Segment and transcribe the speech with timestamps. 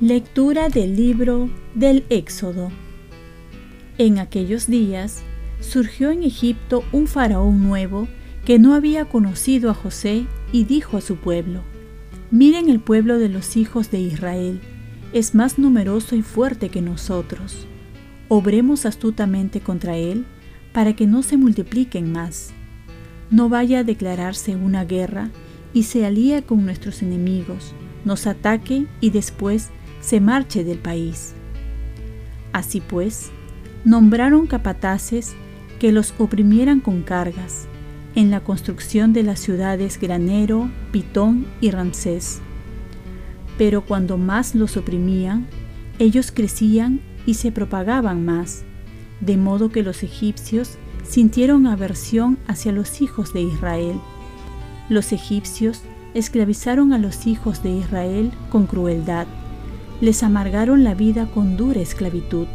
[0.00, 2.70] Lectura del libro del Éxodo.
[3.98, 5.22] En aquellos días
[5.60, 8.08] surgió en Egipto un faraón nuevo
[8.46, 11.60] que no había conocido a José y dijo a su pueblo,
[12.30, 14.62] Miren el pueblo de los hijos de Israel,
[15.12, 17.66] es más numeroso y fuerte que nosotros.
[18.28, 20.24] Obremos astutamente contra él
[20.72, 22.50] para que no se multipliquen más.
[23.30, 25.30] No vaya a declararse una guerra
[25.72, 27.72] y se alíe con nuestros enemigos,
[28.04, 31.34] nos ataque y después se marche del país.
[32.52, 33.30] Así pues,
[33.84, 35.34] nombraron capataces
[35.78, 37.66] que los oprimieran con cargas
[38.14, 42.40] en la construcción de las ciudades Granero, Pitón y Ramsés.
[43.60, 45.46] Pero cuando más los oprimían,
[45.98, 48.64] ellos crecían y se propagaban más,
[49.20, 54.00] de modo que los egipcios sintieron aversión hacia los hijos de Israel.
[54.88, 55.82] Los egipcios
[56.14, 59.26] esclavizaron a los hijos de Israel con crueldad
[60.00, 62.46] les amargaron la vida con dura esclavitud,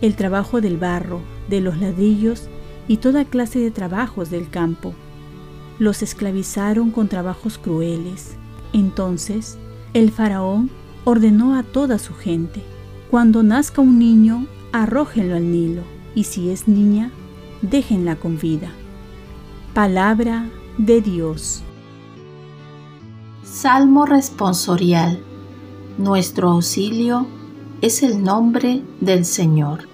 [0.00, 1.20] el trabajo del barro,
[1.50, 2.48] de los ladrillos
[2.88, 4.94] y toda clase de trabajos del campo.
[5.78, 8.36] Los esclavizaron con trabajos crueles.
[8.72, 9.58] Entonces
[9.94, 10.70] el faraón
[11.04, 12.62] ordenó a toda su gente,
[13.10, 15.82] cuando nazca un niño, arrójenlo al Nilo,
[16.14, 17.10] y si es niña,
[17.62, 18.70] déjenla con vida.
[19.72, 21.62] Palabra de Dios.
[23.42, 25.20] Salmo responsorial
[25.96, 27.26] nuestro auxilio
[27.80, 29.88] es el nombre del Señor.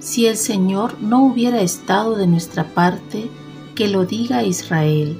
[0.00, 3.30] Si el Señor no hubiera estado de nuestra parte,
[3.74, 5.18] que lo diga Israel.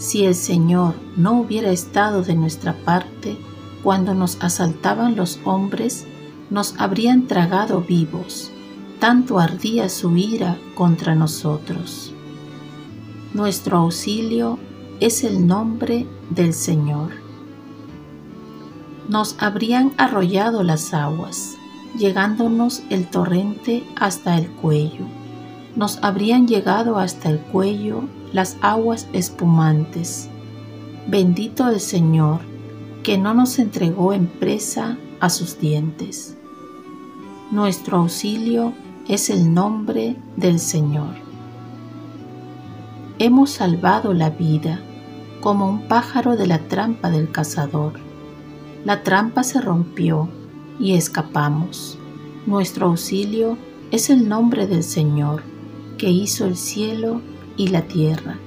[0.00, 3.38] Si el Señor no hubiera estado de nuestra parte,
[3.84, 6.08] cuando nos asaltaban los hombres,
[6.50, 8.50] nos habrían tragado vivos.
[8.98, 12.12] Tanto ardía su ira contra nosotros.
[13.32, 14.58] Nuestro auxilio
[14.98, 17.30] es el nombre del Señor
[19.10, 21.56] nos habrían arrollado las aguas,
[21.98, 25.04] llegándonos el torrente hasta el cuello.
[25.74, 30.28] Nos habrían llegado hasta el cuello las aguas espumantes.
[31.06, 32.40] Bendito el Señor,
[33.02, 36.36] que no nos entregó en presa a sus dientes.
[37.50, 38.72] Nuestro auxilio
[39.08, 41.14] es el nombre del Señor.
[43.18, 44.80] Hemos salvado la vida
[45.40, 48.10] como un pájaro de la trampa del cazador
[48.84, 50.30] la trampa se rompió
[50.78, 51.98] y escapamos.
[52.46, 53.58] Nuestro auxilio
[53.90, 55.42] es el nombre del Señor,
[55.98, 57.20] que hizo el cielo
[57.60, 58.38] y la tierra.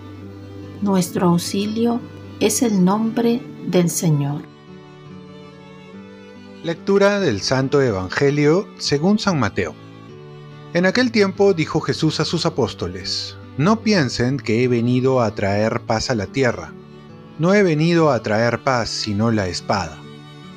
[0.81, 2.01] Nuestro auxilio
[2.40, 4.41] es el nombre del Señor.
[6.63, 9.75] Lectura del Santo Evangelio según San Mateo.
[10.74, 15.81] En aquel tiempo dijo Jesús a sus apóstoles, No piensen que he venido a traer
[15.81, 16.74] paz a la tierra.
[17.38, 19.95] No he venido a traer paz sino la espada.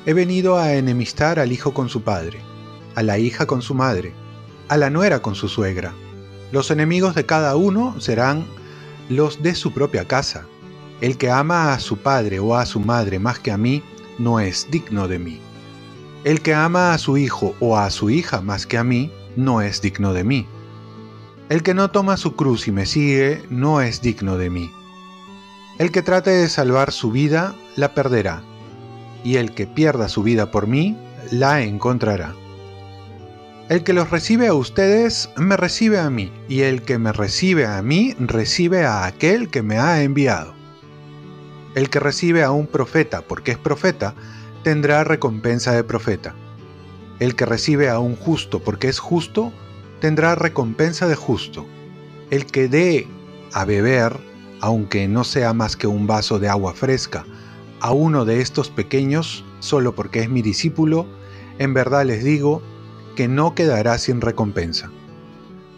[0.07, 2.41] He venido a enemistar al hijo con su padre,
[2.95, 4.15] a la hija con su madre,
[4.67, 5.93] a la nuera con su suegra.
[6.51, 8.45] Los enemigos de cada uno serán
[9.09, 10.45] los de su propia casa.
[11.01, 13.83] El que ama a su padre o a su madre más que a mí,
[14.17, 15.39] no es digno de mí.
[16.23, 19.61] El que ama a su hijo o a su hija más que a mí, no
[19.61, 20.47] es digno de mí.
[21.49, 24.71] El que no toma su cruz y me sigue, no es digno de mí.
[25.77, 28.41] El que trate de salvar su vida, la perderá
[29.23, 30.97] y el que pierda su vida por mí,
[31.31, 32.33] la encontrará.
[33.69, 37.65] El que los recibe a ustedes, me recibe a mí, y el que me recibe
[37.65, 40.53] a mí, recibe a aquel que me ha enviado.
[41.75, 44.15] El que recibe a un profeta porque es profeta,
[44.63, 46.33] tendrá recompensa de profeta.
[47.19, 49.51] El que recibe a un justo porque es justo,
[49.99, 51.65] tendrá recompensa de justo.
[52.29, 53.05] El que dé
[53.51, 54.15] a beber,
[54.61, 57.25] aunque no sea más que un vaso de agua fresca,
[57.81, 61.05] a uno de estos pequeños, solo porque es mi discípulo,
[61.59, 62.61] en verdad les digo
[63.17, 64.91] que no quedará sin recompensa.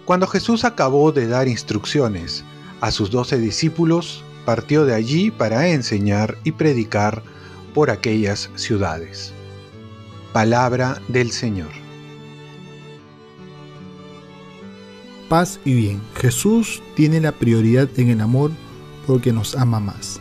[0.04, 2.44] Cuando Jesús acabó de dar instrucciones
[2.82, 7.24] a sus doce discípulos, partió de allí para enseñar y predicar
[7.74, 9.32] por aquellas ciudades.
[10.34, 11.70] Palabra del Señor.
[15.30, 16.02] Paz y bien.
[16.16, 18.52] Jesús tiene la prioridad en el amor
[19.08, 20.20] porque nos ama más.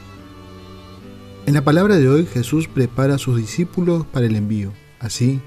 [1.46, 4.72] En la palabra de hoy Jesús prepara a sus discípulos para el envío.
[5.00, 5.40] Así,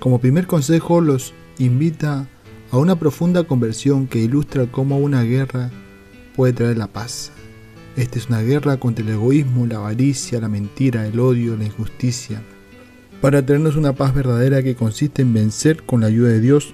[0.00, 2.26] como primer consejo los invita
[2.72, 5.70] a una profunda conversión que ilustra cómo una guerra
[6.34, 7.32] puede traer la paz.
[7.96, 12.42] Esta es una guerra contra el egoísmo, la avaricia, la mentira, el odio, la injusticia.
[13.20, 16.72] para tenernos una paz verdadera que consiste en vencer con la ayuda de Dios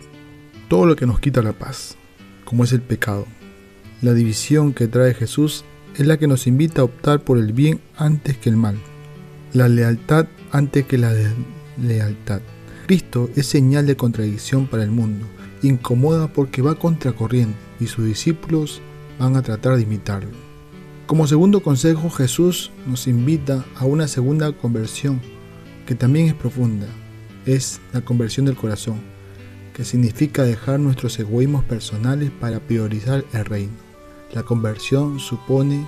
[0.69, 1.96] todo lo que nos quita la paz,
[2.44, 3.26] como es el pecado.
[4.00, 5.64] La división que trae Jesús
[5.96, 8.78] es la que nos invita a optar por el bien antes que el mal,
[9.52, 12.43] la lealtad antes que la deslealtad.
[12.87, 15.27] Cristo es señal de contradicción para el mundo,
[15.61, 18.81] incomoda porque va contracorriente y sus discípulos
[19.19, 20.31] van a tratar de imitarlo.
[21.06, 25.21] Como segundo consejo, Jesús nos invita a una segunda conversión,
[25.85, 26.87] que también es profunda,
[27.44, 29.00] es la conversión del corazón,
[29.75, 33.73] que significa dejar nuestros egoísmos personales para priorizar el reino.
[34.33, 35.85] La conversión supone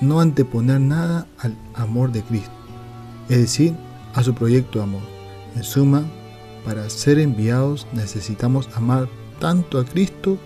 [0.00, 2.54] no anteponer nada al amor de Cristo,
[3.28, 3.74] es decir,
[4.14, 5.02] a su proyecto de amor.
[5.56, 6.04] En suma,
[6.64, 9.08] para ser enviados necesitamos amar
[9.38, 10.38] tanto a Cristo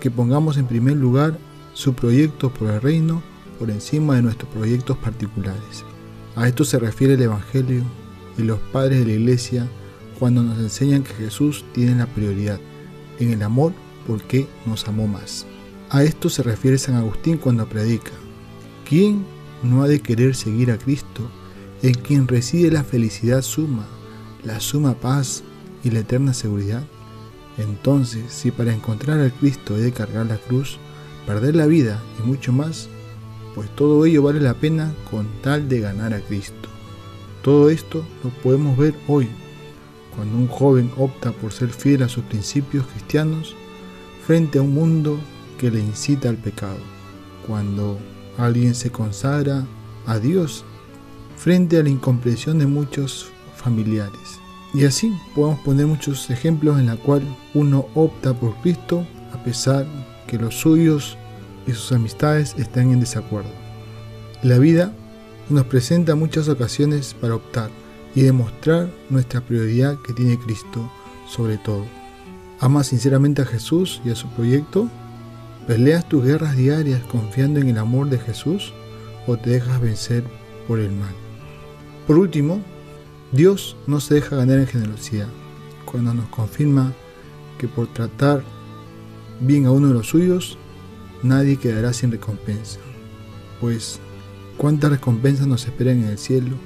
[0.00, 1.38] que pongamos en primer lugar
[1.74, 3.22] su proyecto por el reino
[3.58, 5.84] por encima de nuestros proyectos particulares.
[6.34, 7.82] A esto se refiere el Evangelio
[8.36, 9.68] y los padres de la Iglesia
[10.18, 12.58] cuando nos enseñan que Jesús tiene la prioridad
[13.18, 13.72] en el amor
[14.06, 15.46] porque nos amó más.
[15.90, 18.12] A esto se refiere San Agustín cuando predica.
[18.88, 19.24] ¿Quién
[19.62, 21.28] no ha de querer seguir a Cristo
[21.82, 23.86] en quien reside la felicidad suma,
[24.44, 25.42] la suma paz
[25.82, 26.82] y la eterna seguridad?
[27.58, 30.78] Entonces, si para encontrar al Cristo he de cargar la cruz,
[31.26, 32.88] perder la vida y mucho más,
[33.54, 36.68] pues todo ello vale la pena con tal de ganar a Cristo.
[37.42, 39.28] Todo esto lo podemos ver hoy,
[40.16, 43.54] cuando un joven opta por ser fiel a sus principios cristianos
[44.26, 45.18] frente a un mundo
[45.58, 46.78] que le incita al pecado,
[47.46, 47.98] cuando
[48.38, 49.66] alguien se consagra
[50.06, 50.64] a Dios
[51.36, 54.41] frente a la incomprensión de muchos familiares.
[54.74, 57.22] Y así podemos poner muchos ejemplos en la cual
[57.54, 59.86] uno opta por Cristo a pesar
[60.26, 61.16] que los suyos
[61.66, 63.50] y sus amistades están en desacuerdo.
[64.42, 64.92] La vida
[65.50, 67.70] nos presenta muchas ocasiones para optar
[68.14, 70.90] y demostrar nuestra prioridad que tiene Cristo
[71.28, 71.84] sobre todo.
[72.60, 74.88] ¿Amas sinceramente a Jesús y a su proyecto?
[75.66, 78.72] ¿Peleas tus guerras diarias confiando en el amor de Jesús
[79.26, 80.24] o te dejas vencer
[80.66, 81.14] por el mal?
[82.06, 82.60] Por último,
[83.32, 85.28] Dios no se deja ganar en generosidad
[85.86, 86.92] cuando nos confirma
[87.58, 88.44] que por tratar
[89.40, 90.58] bien a uno de los suyos,
[91.22, 92.78] nadie quedará sin recompensa.
[93.58, 94.00] Pues,
[94.58, 96.56] ¿cuántas recompensas nos esperan en el cielo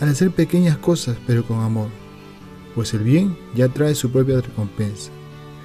[0.00, 1.88] al hacer pequeñas cosas pero con amor?
[2.74, 5.10] Pues el bien ya trae su propia recompensa.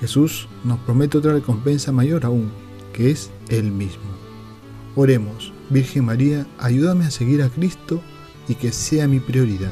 [0.01, 2.51] Jesús nos promete otra recompensa mayor aún,
[2.91, 4.03] que es Él mismo.
[4.97, 8.01] Oremos, Virgen María, ayúdame a seguir a Cristo
[8.49, 9.71] y que sea mi prioridad.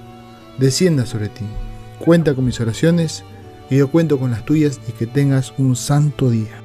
[0.57, 1.45] descienda sobre ti.
[1.99, 3.23] Cuenta con mis oraciones
[3.69, 6.60] y yo cuento con las tuyas y que tengas un santo día.